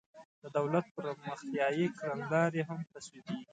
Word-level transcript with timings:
د 0.41 0.43
دولت 0.57 0.85
پرمختیایي 0.95 1.85
کړنلارې 1.97 2.61
هم 2.69 2.79
تصویبیږي. 2.93 3.47